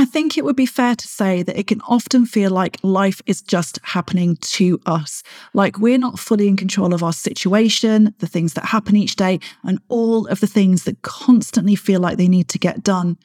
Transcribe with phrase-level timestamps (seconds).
[0.00, 3.20] I think it would be fair to say that it can often feel like life
[3.26, 8.26] is just happening to us, like we're not fully in control of our situation, the
[8.26, 12.28] things that happen each day, and all of the things that constantly feel like they
[12.28, 13.18] need to get done.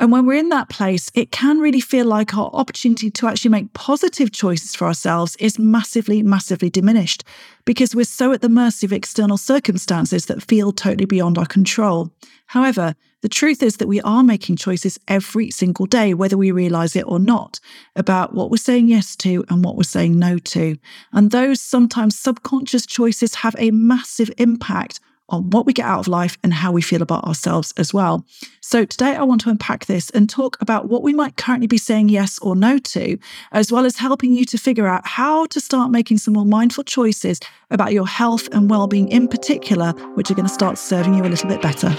[0.00, 3.50] And when we're in that place, it can really feel like our opportunity to actually
[3.50, 7.22] make positive choices for ourselves is massively, massively diminished
[7.66, 12.10] because we're so at the mercy of external circumstances that feel totally beyond our control.
[12.46, 16.96] However, the truth is that we are making choices every single day, whether we realize
[16.96, 17.60] it or not,
[17.94, 20.78] about what we're saying yes to and what we're saying no to.
[21.12, 24.98] And those sometimes subconscious choices have a massive impact
[25.30, 28.24] on what we get out of life and how we feel about ourselves as well.
[28.60, 31.78] So, today I want to unpack this and talk about what we might currently be
[31.78, 33.18] saying yes or no to,
[33.52, 36.84] as well as helping you to figure out how to start making some more mindful
[36.84, 37.40] choices
[37.70, 41.22] about your health and well being in particular, which are going to start serving you
[41.22, 41.96] a little bit better.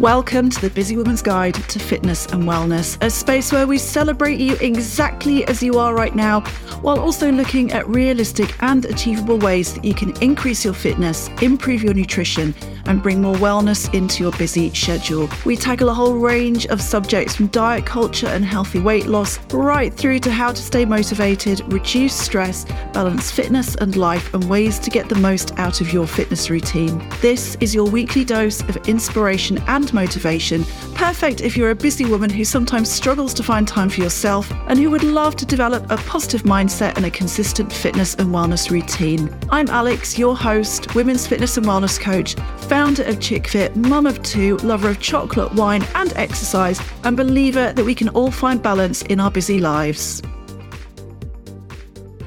[0.00, 4.40] Welcome to the Busy Woman's Guide to Fitness and Wellness, a space where we celebrate
[4.40, 6.40] you exactly as you are right now,
[6.80, 11.82] while also looking at realistic and achievable ways that you can increase your fitness, improve
[11.82, 12.54] your nutrition,
[12.86, 15.28] and bring more wellness into your busy schedule.
[15.44, 19.92] We tackle a whole range of subjects from diet culture and healthy weight loss, right
[19.92, 24.90] through to how to stay motivated, reduce stress, balance fitness and life, and ways to
[24.90, 27.06] get the most out of your fitness routine.
[27.20, 30.64] This is your weekly dose of inspiration and motivation,
[30.94, 34.78] perfect if you're a busy woman who sometimes struggles to find time for yourself and
[34.78, 39.34] who would love to develop a positive mindset and a consistent fitness and wellness routine.
[39.50, 42.36] I'm Alix, your host, women's fitness and wellness coach,
[42.80, 47.84] founder of ChickFit, mum of two, lover of chocolate, wine, and exercise, and believer that
[47.84, 50.22] we can all find balance in our busy lives.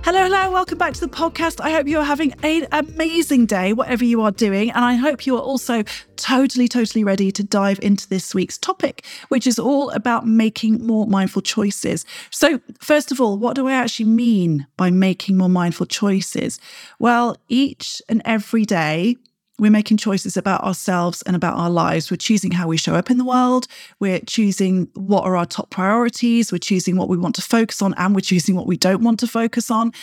[0.03, 1.59] Hello, hello, welcome back to the podcast.
[1.59, 4.69] I hope you're having an amazing day, whatever you are doing.
[4.69, 5.83] And I hope you are also
[6.17, 11.07] totally, totally ready to dive into this week's topic, which is all about making more
[11.07, 12.05] mindful choices.
[12.29, 16.59] So, first of all, what do I actually mean by making more mindful choices?
[16.99, 19.17] Well, each and every day,
[19.63, 22.11] we're making choices about ourselves and about our lives.
[22.11, 23.65] We're choosing how we show up in the world.
[23.97, 26.51] We're choosing what are our top priorities.
[26.51, 29.21] We're choosing what we want to focus on and we're choosing what we don't want
[29.21, 29.93] to focus on.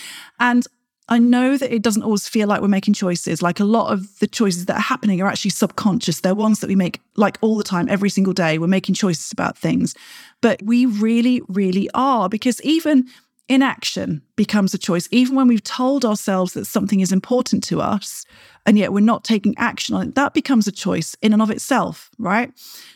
[0.41, 0.67] And
[1.11, 3.43] I know that it doesn't always feel like we're making choices.
[3.43, 6.21] Like a lot of the choices that are happening are actually subconscious.
[6.21, 8.57] They're ones that we make like all the time, every single day.
[8.57, 9.95] We're making choices about things.
[10.41, 13.09] But we really, really are because even
[13.51, 18.25] inaction becomes a choice, even when we've told ourselves that something is important to us
[18.65, 21.51] and yet we're not taking action on it, that becomes a choice in and of
[21.51, 22.53] itself, right?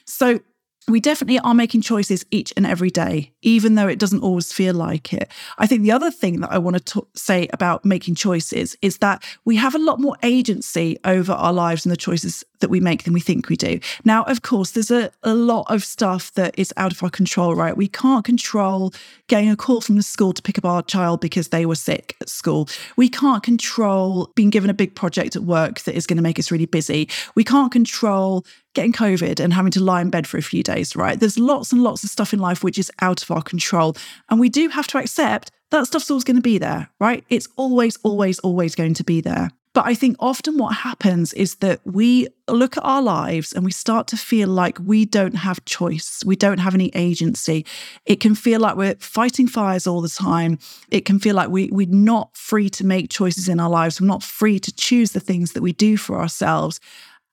[0.06, 0.40] So
[0.88, 4.74] we definitely are making choices each and every day, even though it doesn't always feel
[4.74, 5.30] like it.
[5.56, 8.98] I think the other thing that I want to t- say about making choices is
[8.98, 12.80] that we have a lot more agency over our lives and the choices that we
[12.80, 13.80] make than we think we do.
[14.04, 17.54] Now, of course, there's a, a lot of stuff that is out of our control,
[17.54, 17.76] right?
[17.76, 18.92] We can't control
[19.26, 22.16] getting a call from the school to pick up our child because they were sick
[22.20, 22.68] at school.
[22.96, 26.38] We can't control being given a big project at work that is going to make
[26.38, 27.08] us really busy.
[27.34, 30.94] We can't control getting COVID and having to lie in bed for a few days,
[30.94, 31.18] right?
[31.18, 33.96] There's lots and lots of stuff in life which is out of our control.
[34.28, 37.24] And we do have to accept that stuff's always going to be there, right?
[37.30, 39.50] It's always, always, always going to be there.
[39.74, 43.72] But I think often what happens is that we look at our lives and we
[43.72, 46.22] start to feel like we don't have choice.
[46.24, 47.66] We don't have any agency.
[48.06, 50.60] It can feel like we're fighting fires all the time.
[50.90, 54.00] It can feel like we, we're not free to make choices in our lives.
[54.00, 56.78] We're not free to choose the things that we do for ourselves.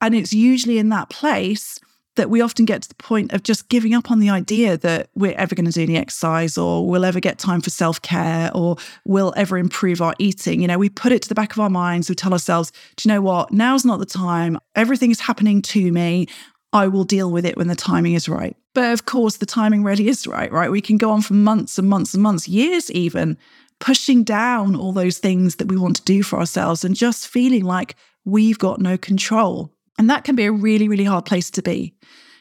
[0.01, 1.79] And it's usually in that place
[2.15, 5.09] that we often get to the point of just giving up on the idea that
[5.15, 8.51] we're ever going to do any exercise or we'll ever get time for self care
[8.53, 8.75] or
[9.05, 10.61] we'll ever improve our eating.
[10.61, 12.09] You know, we put it to the back of our minds.
[12.09, 13.51] We tell ourselves, do you know what?
[13.51, 14.57] Now's not the time.
[14.75, 16.27] Everything is happening to me.
[16.73, 18.55] I will deal with it when the timing is right.
[18.73, 20.71] But of course, the timing really is right, right?
[20.71, 23.37] We can go on for months and months and months, years even,
[23.79, 27.65] pushing down all those things that we want to do for ourselves and just feeling
[27.65, 29.71] like we've got no control.
[30.01, 31.93] And that can be a really, really hard place to be,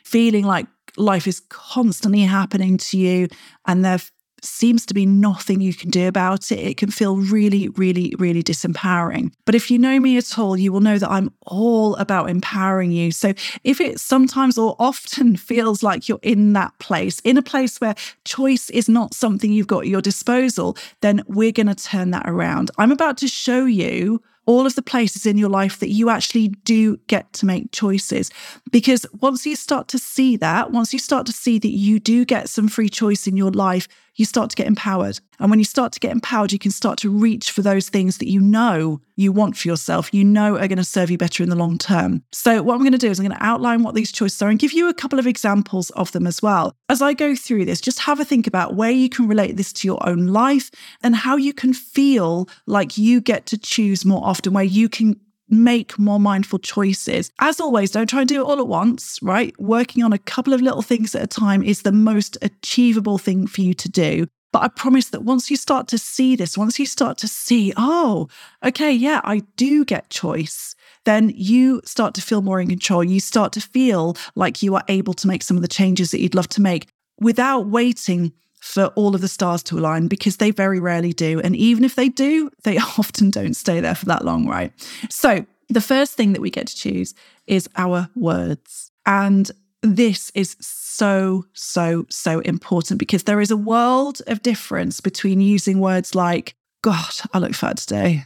[0.03, 0.67] feeling like
[0.97, 3.29] life is constantly happening to you
[3.67, 3.99] and there
[4.43, 6.59] seems to be nothing you can do about it.
[6.59, 9.35] It can feel really, really, really disempowering.
[9.45, 12.93] But if you know me at all, you will know that I'm all about empowering
[12.93, 13.13] you.
[13.13, 17.79] So if it sometimes or often feels like you're in that place, in a place
[17.79, 22.11] where choice is not something you've got at your disposal, then we're going to turn
[22.13, 22.71] that around.
[22.79, 26.49] I'm about to show you all of the places in your life that you actually
[26.65, 28.31] do get to make choices.
[28.71, 32.25] Because once you start to see that, once you start to see that you do
[32.25, 35.21] get some free choice in your life, you start to get empowered.
[35.39, 38.19] And when you start to get empowered, you can start to reach for those things
[38.19, 41.43] that you know you want for yourself, you know are going to serve you better
[41.43, 42.23] in the long term.
[42.33, 44.49] So, what I'm going to do is I'm going to outline what these choices are
[44.49, 46.75] and give you a couple of examples of them as well.
[46.89, 49.73] As I go through this, just have a think about where you can relate this
[49.75, 50.71] to your own life
[51.03, 55.21] and how you can feel like you get to choose more often, where you can
[55.51, 57.31] make more mindful choices.
[57.39, 59.59] As always, don't try and do it all at once, right?
[59.61, 63.47] Working on a couple of little things at a time is the most achievable thing
[63.47, 64.27] for you to do.
[64.53, 67.73] But I promise that once you start to see this, once you start to see,
[67.77, 68.29] oh,
[68.65, 70.75] okay, yeah, I do get choice,
[71.05, 73.05] then you start to feel more in control.
[73.05, 76.21] You start to feel like you are able to make some of the changes that
[76.21, 76.89] you'd love to make
[77.21, 81.41] without waiting for all of the stars to align because they very rarely do.
[81.41, 84.73] And even if they do, they often don't stay there for that long, right?
[85.09, 87.15] So, the first thing that we get to choose
[87.47, 88.91] is our words.
[89.07, 89.51] And
[89.83, 95.79] this is so, so, so important because there is a world of difference between using
[95.79, 98.25] words like, God, I look fat today,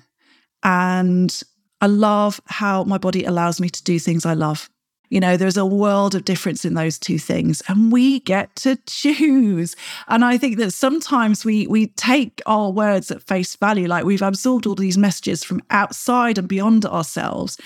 [0.63, 1.43] and
[1.81, 4.71] I love how my body allows me to do things I love.
[5.15, 8.75] You know, there's a world of difference in those two things, and we get to
[8.87, 9.77] choose.
[10.09, 14.23] And I think that sometimes we we take our words at face value, like we've
[14.23, 17.57] absorbed all these messages from outside and beyond ourselves,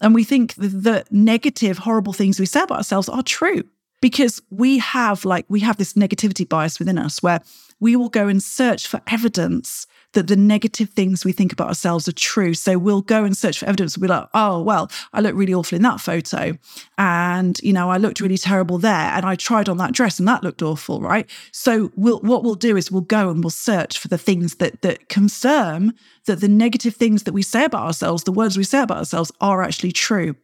[0.00, 3.62] and we think that the negative, horrible things we say about ourselves are true
[4.00, 7.40] because we have like we have this negativity bias within us where
[7.80, 12.08] we will go and search for evidence that the negative things we think about ourselves
[12.08, 12.54] are true.
[12.54, 13.98] So we'll go and search for evidence.
[13.98, 16.56] We'll be like, oh, well, I look really awful in that photo.
[16.96, 18.92] And, you know, I looked really terrible there.
[18.92, 21.28] And I tried on that dress and that looked awful, right?
[21.52, 24.80] So we'll, what we'll do is we'll go and we'll search for the things that,
[24.80, 25.92] that confirm
[26.24, 29.30] that the negative things that we say about ourselves, the words we say about ourselves
[29.42, 30.34] are actually true.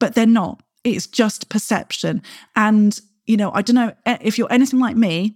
[0.00, 0.62] But they're not.
[0.84, 2.22] It's just perception.
[2.54, 5.34] And, you know, I don't know eh, if you're anything like me,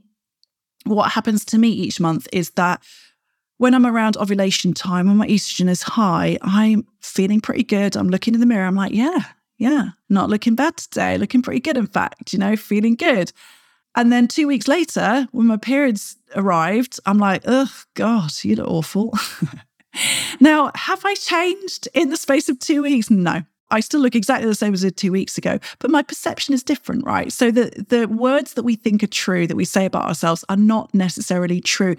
[0.84, 2.82] what happens to me each month is that
[3.56, 7.96] when I'm around ovulation time, when my estrogen is high, I'm feeling pretty good.
[7.96, 8.66] I'm looking in the mirror.
[8.66, 9.18] I'm like, yeah,
[9.58, 11.18] yeah, not looking bad today.
[11.18, 13.32] Looking pretty good, in fact, you know, feeling good.
[13.96, 18.68] And then two weeks later, when my periods arrived, I'm like, oh, God, you look
[18.68, 19.18] awful.
[20.40, 23.10] now, have I changed in the space of two weeks?
[23.10, 23.42] No.
[23.70, 26.54] I still look exactly the same as I did two weeks ago, but my perception
[26.54, 27.32] is different, right?
[27.32, 30.56] So the, the words that we think are true, that we say about ourselves, are
[30.56, 31.96] not necessarily true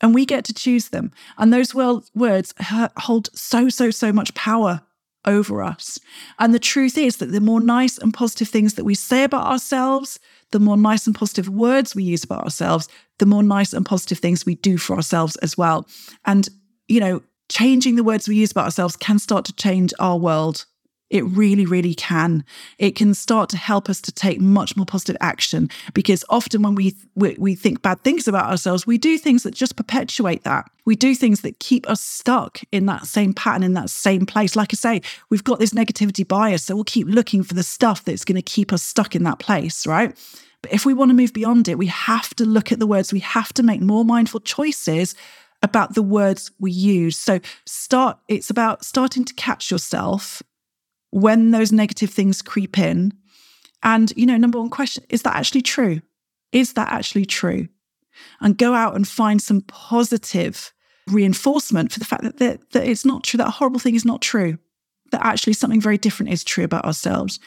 [0.00, 1.10] and we get to choose them.
[1.36, 2.54] And those words
[2.98, 4.82] hold so, so, so much power
[5.24, 5.98] over us.
[6.38, 9.46] And the truth is that the more nice and positive things that we say about
[9.46, 10.18] ourselves,
[10.52, 12.88] the more nice and positive words we use about ourselves,
[13.18, 15.86] the more nice and positive things we do for ourselves as well.
[16.24, 16.48] And,
[16.86, 20.66] you know, changing the words we use about ourselves can start to change our world
[21.10, 22.44] it really, really can.
[22.78, 26.74] It can start to help us to take much more positive action because often when
[26.74, 30.70] we, we, we think bad things about ourselves, we do things that just perpetuate that.
[30.84, 34.54] We do things that keep us stuck in that same pattern, in that same place.
[34.54, 38.04] Like I say, we've got this negativity bias, so we'll keep looking for the stuff
[38.04, 40.16] that's going to keep us stuck in that place, right?
[40.62, 43.12] But if we want to move beyond it, we have to look at the words.
[43.12, 45.14] We have to make more mindful choices
[45.62, 47.18] about the words we use.
[47.18, 48.18] So start.
[48.28, 50.42] It's about starting to catch yourself
[51.10, 53.12] when those negative things creep in.
[53.82, 56.00] And, you know, number one question is that actually true?
[56.52, 57.68] Is that actually true?
[58.40, 60.72] And go out and find some positive
[61.06, 64.04] reinforcement for the fact that, that, that it's not true, that a horrible thing is
[64.04, 64.58] not true,
[65.12, 67.38] that actually something very different is true about ourselves.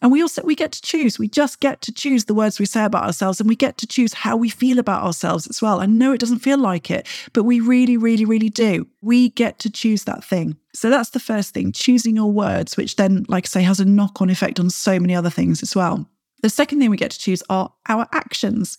[0.00, 1.18] And we also we get to choose.
[1.18, 3.86] We just get to choose the words we say about ourselves and we get to
[3.86, 5.80] choose how we feel about ourselves as well.
[5.80, 8.86] I know it doesn't feel like it, but we really really really do.
[9.02, 10.56] We get to choose that thing.
[10.78, 13.84] So that's the first thing, choosing your words, which then like I say has a
[13.84, 16.08] knock-on effect on so many other things as well.
[16.42, 18.78] The second thing we get to choose are our actions.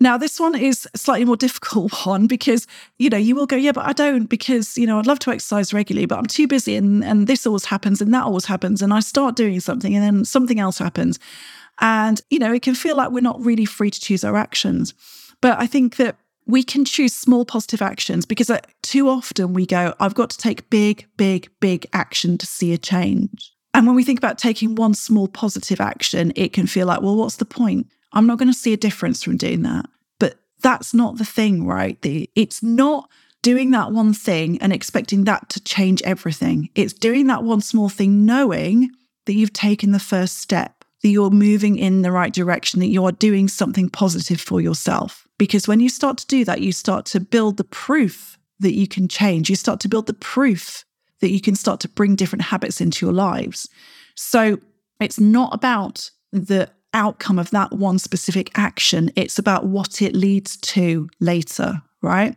[0.00, 2.66] Now, this one is a slightly more difficult one because,
[2.98, 5.30] you know, you will go, yeah, but I don't because, you know, I'd love to
[5.30, 8.82] exercise regularly, but I'm too busy and, and this always happens and that always happens.
[8.82, 11.20] And I start doing something and then something else happens.
[11.80, 14.92] And, you know, it can feel like we're not really free to choose our actions.
[15.40, 19.66] But I think that we can choose small positive actions because uh, too often we
[19.66, 23.52] go, I've got to take big, big, big action to see a change.
[23.74, 27.16] And when we think about taking one small positive action, it can feel like, well,
[27.16, 27.86] what's the point?
[28.12, 29.86] I'm not going to see a difference from doing that.
[30.18, 31.98] But that's not the thing, right?
[32.02, 33.08] It's not
[33.40, 36.68] doing that one thing and expecting that to change everything.
[36.74, 38.90] It's doing that one small thing, knowing
[39.26, 43.04] that you've taken the first step, that you're moving in the right direction, that you
[43.04, 45.26] are doing something positive for yourself.
[45.38, 48.86] Because when you start to do that, you start to build the proof that you
[48.86, 49.50] can change.
[49.50, 50.84] You start to build the proof
[51.20, 53.68] that you can start to bring different habits into your lives.
[54.14, 54.58] So
[55.00, 60.56] it's not about the outcome of that one specific action, it's about what it leads
[60.58, 62.36] to later, right?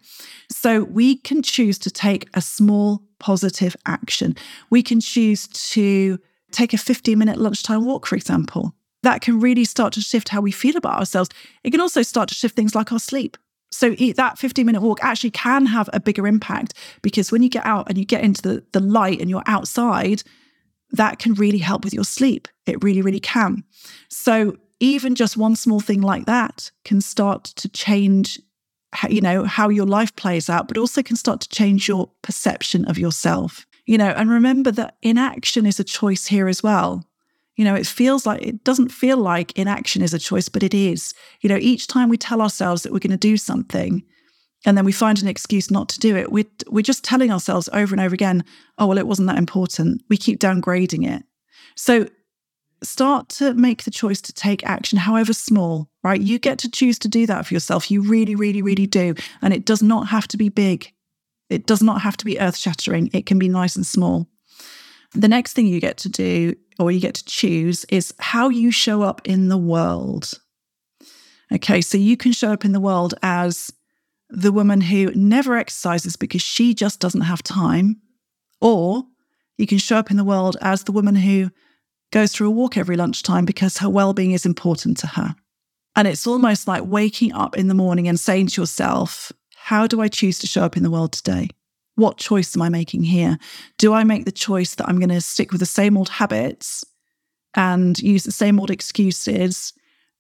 [0.50, 4.36] So we can choose to take a small positive action.
[4.70, 6.20] We can choose to
[6.56, 8.74] take a 15 minute lunchtime walk, for example.
[9.04, 11.30] That can really start to shift how we feel about ourselves.
[11.64, 13.38] It can also start to shift things like our sleep.
[13.72, 17.66] So that 15 minute walk actually can have a bigger impact because when you get
[17.66, 20.24] out and you get into the, the light and you're outside,
[20.92, 22.48] that can really help with your sleep.
[22.66, 23.64] It really, really can.
[24.10, 28.40] So even just one small thing like that can start to change
[29.10, 32.86] you know how your life plays out but also can start to change your perception
[32.86, 37.06] of yourself you know and remember that inaction is a choice here as well
[37.56, 40.74] you know, it feels like it doesn't feel like inaction is a choice, but it
[40.74, 41.14] is.
[41.42, 44.04] You know, each time we tell ourselves that we're going to do something
[44.66, 47.70] and then we find an excuse not to do it, we're, we're just telling ourselves
[47.72, 48.44] over and over again,
[48.78, 50.04] oh, well, it wasn't that important.
[50.10, 51.24] We keep downgrading it.
[51.76, 52.10] So
[52.84, 56.20] start to make the choice to take action, however small, right?
[56.20, 57.90] You get to choose to do that for yourself.
[57.90, 59.16] You really, really, really do.
[59.42, 60.92] And it does not have to be big,
[61.50, 63.10] it does not have to be earth shattering.
[63.14, 64.28] It can be nice and small.
[65.14, 68.72] The next thing you get to do or you get to choose is how you
[68.72, 70.32] show up in the world.
[71.54, 73.72] Okay, so you can show up in the world as
[74.30, 78.02] the woman who never exercises because she just doesn't have time,
[78.60, 79.04] or
[79.58, 81.52] you can show up in the world as the woman who
[82.12, 85.36] goes through a walk every lunchtime because her well being is important to her.
[85.96, 89.32] And it's almost like waking up in the morning and saying to yourself,
[89.66, 91.50] How do I choose to show up in the world today?
[91.96, 93.40] What choice am I making here?
[93.80, 96.86] Do I make the choice that I'm going to stick with the same old habits
[97.56, 99.74] and use the same old excuses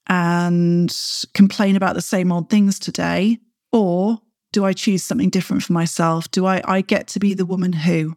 [0.08, 0.92] and
[1.36, 3.38] complain about the same old things today?
[3.72, 4.20] Or
[4.52, 6.32] do I choose something different for myself?
[6.32, 8.16] Do I, I get to be the woman who?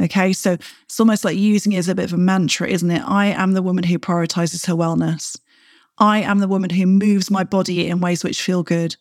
[0.00, 3.02] Okay, so it's almost like using it as a bit of a mantra, isn't it?
[3.06, 5.38] I am the woman who prioritizes her wellness.
[5.98, 8.96] I am the woman who moves my body in ways which feel good.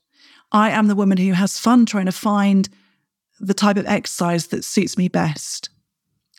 [0.52, 2.70] I am the woman who has fun trying to find
[3.40, 5.70] the type of exercise that suits me best.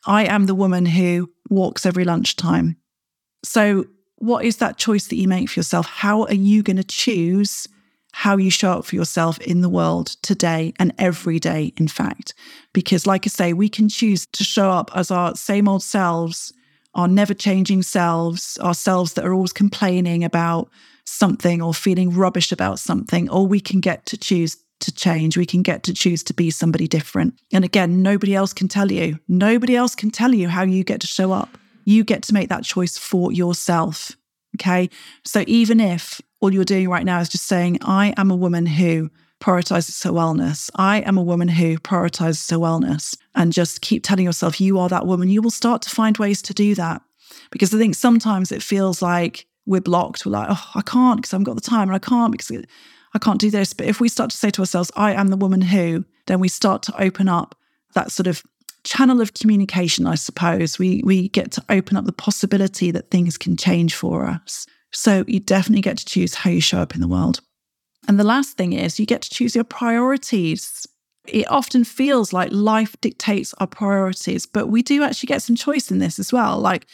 [0.07, 2.77] I am the woman who walks every lunchtime.
[3.45, 3.87] So,
[4.17, 5.87] what is that choice that you make for yourself?
[5.87, 7.67] How are you going to choose
[8.13, 12.35] how you show up for yourself in the world today and every day, in fact?
[12.75, 16.53] Because, like I say, we can choose to show up as our same old selves,
[16.95, 20.69] our never changing selves, ourselves that are always complaining about
[21.05, 25.37] something or feeling rubbish about something, or we can get to choose to change.
[25.37, 27.35] We can get to choose to be somebody different.
[27.53, 29.19] And again, nobody else can tell you.
[29.29, 31.59] Nobody else can tell you how you get to show up.
[31.85, 34.17] You get to make that choice for yourself.
[34.57, 34.91] Okay.
[35.25, 38.67] So even if all you're doing right now is just saying, I am a woman
[38.67, 44.05] who prioritizes her wellness, I am a woman who prioritizes her wellness, and just keep
[44.05, 47.01] telling yourself you are that woman, you will start to find ways to do that.
[47.51, 50.25] Because I think sometimes it feels like we're blocked.
[50.25, 52.51] We're like, oh, I can't because I haven't got the time, and I can't because
[53.15, 53.73] I can't do this.
[53.73, 56.49] But if we start to say to ourselves, I am the woman who, then we
[56.49, 57.57] start to open up
[57.95, 58.43] that sort of
[58.85, 60.79] channel of communication, I suppose.
[60.79, 64.67] We we get to open up the possibility that things can change for us.
[64.93, 67.41] So you definitely get to choose how you show up in the world.
[68.09, 70.87] And the last thing is you get to choose your priorities.
[71.27, 75.91] It often feels like life dictates our priorities, but we do actually get some choice
[75.91, 76.59] in this as well.
[76.59, 76.87] Like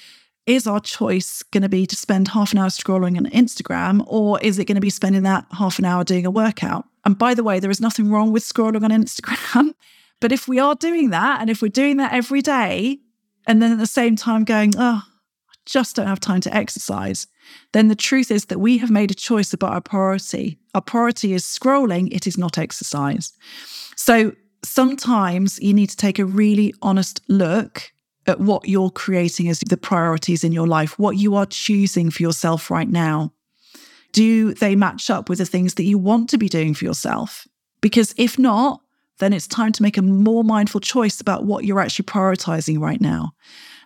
[0.47, 4.41] is our choice going to be to spend half an hour scrolling on Instagram or
[4.41, 6.85] is it going to be spending that half an hour doing a workout?
[7.05, 9.75] And by the way, there is nothing wrong with scrolling on Instagram.
[10.21, 13.01] But if we are doing that and if we're doing that every day
[13.47, 17.27] and then at the same time going, oh, I just don't have time to exercise,
[17.73, 20.59] then the truth is that we have made a choice about our priority.
[20.75, 23.33] Our priority is scrolling, it is not exercise.
[23.97, 24.33] So
[24.65, 27.93] sometimes you need to take a really honest look
[28.27, 32.23] at what you're creating as the priorities in your life, what you are choosing for
[32.23, 33.33] yourself right now.
[34.13, 37.47] Do they match up with the things that you want to be doing for yourself?
[37.81, 38.81] Because if not,
[39.19, 43.01] then it's time to make a more mindful choice about what you're actually prioritizing right
[43.01, 43.33] now.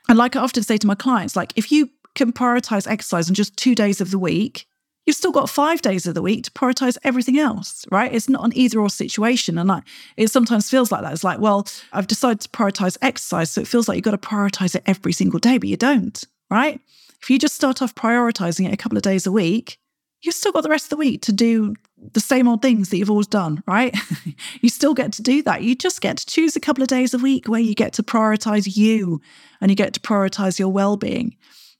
[0.09, 3.35] And like I often say to my clients, like if you can prioritize exercise on
[3.35, 4.67] just two days of the week,
[5.07, 8.13] you've still got five days of the week to prioritize everything else, right?
[8.13, 9.59] It's not an either or situation.
[9.59, 9.85] And like
[10.17, 11.13] it sometimes feels like that.
[11.13, 13.51] It's like, well, I've decided to prioritize exercise.
[13.51, 16.23] So it feels like you've got to prioritize it every single day, but you don't,
[16.51, 16.81] right?
[17.23, 19.79] If you just start off prioritizing it a couple of days a week,
[20.23, 21.75] you've still got the rest of the week to do
[22.13, 23.97] the same old things that you've always done, right?
[24.61, 25.63] you still get to do that.
[25.63, 28.03] You just get to choose a couple of days a week where you get to
[28.03, 29.21] prioritize you
[29.61, 31.37] and you get to prioritize your well being.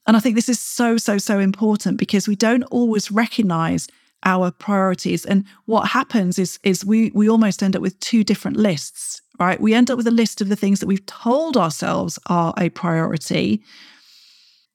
[0.07, 3.87] And I think this is so, so, so important because we don't always recognize
[4.23, 5.25] our priorities.
[5.25, 9.59] And what happens is, is we, we almost end up with two different lists, right?
[9.59, 12.69] We end up with a list of the things that we've told ourselves are a
[12.69, 13.63] priority.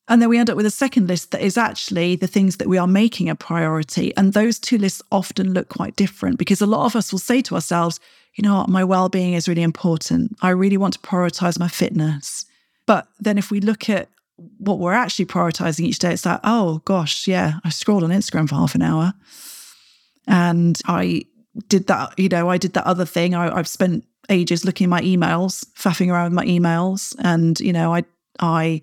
[0.08, 2.68] And then we end up with a second list that is actually the things that
[2.68, 4.16] we are making a priority.
[4.16, 7.40] And those two lists often look quite different because a lot of us will say
[7.42, 7.98] to ourselves,
[8.34, 10.36] you know my well being is really important.
[10.42, 12.44] I really want to prioritize my fitness.
[12.86, 14.08] But then if we look at
[14.58, 18.48] what we're actually prioritizing each day, it's like, oh gosh, yeah, I scrolled on Instagram
[18.48, 19.14] for half an hour
[20.26, 21.24] and I
[21.68, 23.34] did that, you know, I did that other thing.
[23.34, 27.14] I, I've spent ages looking at my emails, faffing around with my emails.
[27.20, 28.04] And, you know, I,
[28.40, 28.82] I,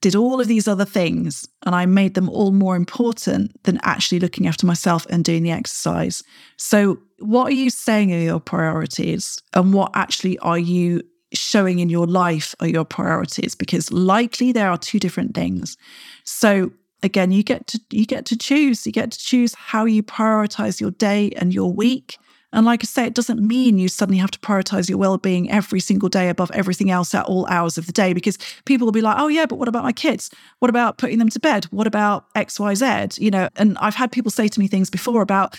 [0.00, 4.18] did all of these other things and I made them all more important than actually
[4.18, 6.22] looking after myself and doing the exercise.
[6.56, 11.02] So, what are you saying are your priorities and what actually are you
[11.32, 13.54] showing in your life are your priorities?
[13.54, 15.76] Because likely there are two different things.
[16.24, 16.72] So,
[17.02, 18.86] again, you get to you get to choose.
[18.86, 22.18] You get to choose how you prioritize your day and your week
[22.52, 25.50] and like I say, it doesn't mean you suddenly have to prioritize your well being
[25.50, 28.92] every single day above everything else at all hours of the day because people will
[28.92, 30.30] be like, oh, yeah, but what about my kids?
[30.58, 31.66] What about putting them to bed?
[31.66, 33.20] What about XYZ?
[33.20, 35.56] You know, and I've had people say to me things before about,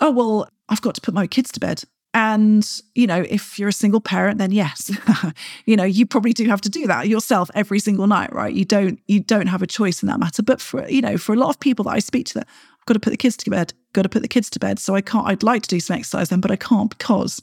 [0.00, 1.82] oh, well, I've got to put my kids to bed.
[2.18, 4.90] And, you know, if you're a single parent, then yes,
[5.66, 8.52] you know, you probably do have to do that yourself every single night, right?
[8.52, 10.42] You don't, you don't have a choice in that matter.
[10.42, 12.86] But for, you know, for a lot of people that I speak to that, I've
[12.86, 14.80] got to put the kids to bed, got to put the kids to bed.
[14.80, 17.40] So I can't, I'd like to do some exercise then, but I can't because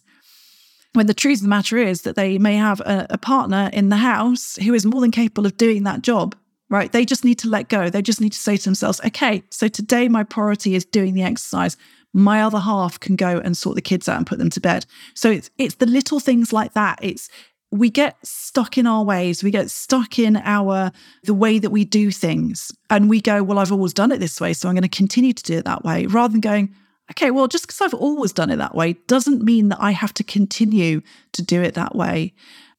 [0.92, 3.88] when the truth of the matter is that they may have a, a partner in
[3.88, 6.36] the house who is more than capable of doing that job
[6.68, 6.92] right?
[6.92, 7.92] They just need to let go.
[7.92, 11.22] They just need to say to themselves, okay, so today my priority is doing the
[11.22, 11.78] exercise
[12.16, 14.86] my other half can go and sort the kids out and put them to bed.
[15.14, 16.98] So it's it's the little things like that.
[17.02, 17.30] It's
[17.72, 20.92] we get stuck in our ways we get stuck in our
[21.24, 24.40] the way that we do things and we go well i've always done it this
[24.40, 26.74] way so i'm going to continue to do it that way rather than going
[27.12, 30.14] okay well just because i've always done it that way doesn't mean that i have
[30.14, 31.02] to continue
[31.34, 32.34] to do it that way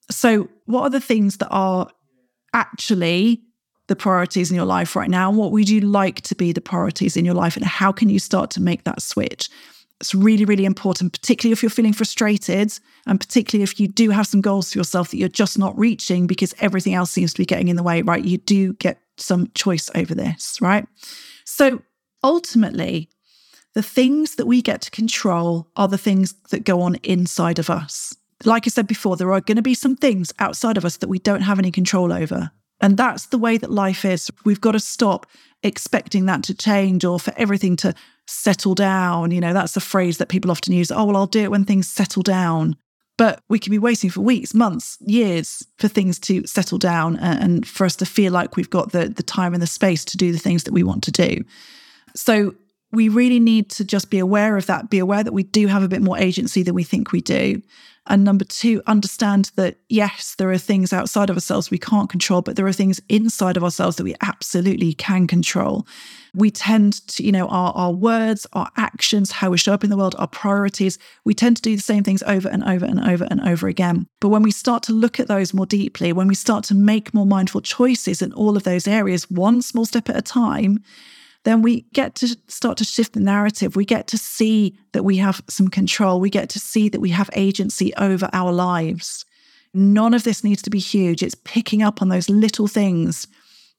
[0.08, 1.90] so what are the things that are
[2.54, 3.42] actually
[3.88, 5.28] the priorities in your life right now?
[5.28, 8.08] And what would you like to be the priorities in your life and how can
[8.08, 9.48] you start to make that switch?
[10.00, 14.26] It's really really important particularly if you're feeling frustrated and particularly if you do have
[14.26, 17.46] some goals for yourself that you're just not reaching because everything else seems to be
[17.46, 18.24] getting in the way right?
[18.24, 20.86] You do get some choice over this right?
[21.44, 21.80] So
[22.22, 23.08] ultimately
[23.76, 27.68] the things that we get to control are the things that go on inside of
[27.68, 28.16] us.
[28.42, 31.10] Like I said before, there are going to be some things outside of us that
[31.10, 32.50] we don't have any control over.
[32.80, 34.30] And that's the way that life is.
[34.44, 35.26] We've got to stop
[35.62, 37.94] expecting that to change or for everything to
[38.26, 39.30] settle down.
[39.30, 40.90] You know, that's a phrase that people often use.
[40.90, 42.76] Oh, well, I'll do it when things settle down.
[43.18, 47.66] But we can be waiting for weeks, months, years for things to settle down and
[47.66, 50.32] for us to feel like we've got the, the time and the space to do
[50.32, 51.42] the things that we want to do.
[52.14, 52.54] So
[52.92, 55.82] we really need to just be aware of that, be aware that we do have
[55.82, 57.62] a bit more agency than we think we do.
[58.08, 62.40] And number two, understand that yes, there are things outside of ourselves we can't control,
[62.40, 65.86] but there are things inside of ourselves that we absolutely can control.
[66.34, 69.90] We tend to, you know, our, our words, our actions, how we show up in
[69.90, 73.00] the world, our priorities, we tend to do the same things over and over and
[73.00, 74.06] over and over again.
[74.20, 77.14] But when we start to look at those more deeply, when we start to make
[77.14, 80.78] more mindful choices in all of those areas, one small step at a time,
[81.46, 83.76] then we get to start to shift the narrative.
[83.76, 86.18] We get to see that we have some control.
[86.18, 89.24] We get to see that we have agency over our lives.
[89.72, 91.22] None of this needs to be huge.
[91.22, 93.28] It's picking up on those little things,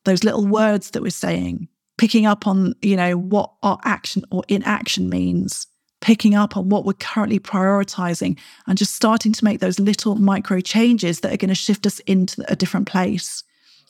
[0.06, 4.44] those little words that we're saying, picking up on, you know, what our action or
[4.48, 5.68] inaction means,
[6.00, 10.62] picking up on what we're currently prioritizing and just starting to make those little micro
[10.62, 13.44] changes that are going to shift us into a different place.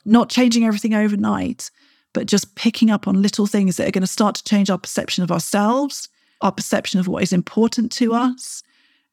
[0.03, 1.69] Not changing everything overnight,
[2.13, 4.77] but just picking up on little things that are going to start to change our
[4.77, 6.09] perception of ourselves,
[6.41, 8.63] our perception of what is important to us,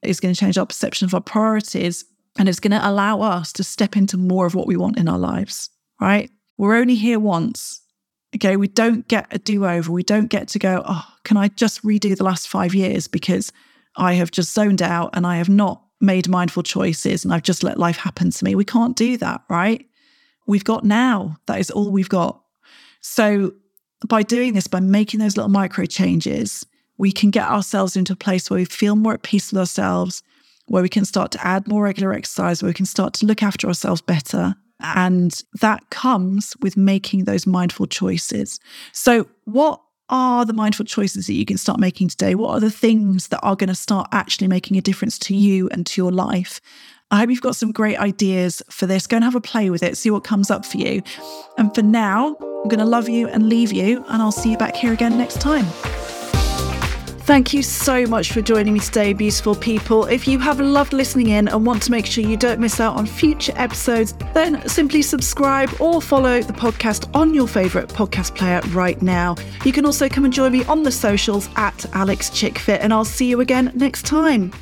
[0.02, 2.04] is going to change our perception of our priorities,
[2.38, 5.08] and it's going to allow us to step into more of what we want in
[5.08, 6.30] our lives, right?
[6.58, 7.80] We're only here once.
[8.34, 9.92] Okay, we don't get a do over.
[9.92, 13.52] We don't get to go, oh, can I just redo the last five years because
[13.96, 17.62] I have just zoned out and I have not made mindful choices and I've just
[17.62, 18.54] let life happen to me.
[18.54, 19.86] We can't do that, right?
[20.46, 21.36] We've got now.
[21.46, 22.42] That is all we've got.
[23.06, 23.52] So,
[24.08, 26.64] by doing this, by making those little micro changes,
[26.96, 30.22] we can get ourselves into a place where we feel more at peace with ourselves,
[30.68, 33.42] where we can start to add more regular exercise, where we can start to look
[33.42, 34.54] after ourselves better.
[34.80, 38.58] And that comes with making those mindful choices.
[38.92, 42.34] So, what are the mindful choices that you can start making today?
[42.34, 45.68] What are the things that are going to start actually making a difference to you
[45.68, 46.58] and to your life?
[47.10, 49.06] I hope you've got some great ideas for this.
[49.06, 51.02] Go and have a play with it, see what comes up for you.
[51.58, 52.34] And for now,
[52.64, 55.18] I'm going to love you and leave you, and I'll see you back here again
[55.18, 55.66] next time.
[57.26, 60.06] Thank you so much for joining me today, beautiful people.
[60.06, 62.96] If you have loved listening in and want to make sure you don't miss out
[62.96, 68.62] on future episodes, then simply subscribe or follow the podcast on your favourite podcast player
[68.68, 69.36] right now.
[69.66, 73.04] You can also come and join me on the socials at Alix Chickfit, and I'll
[73.04, 74.52] see you again next time.